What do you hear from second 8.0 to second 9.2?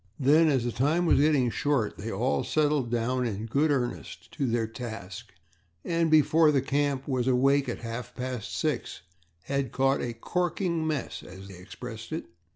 past six,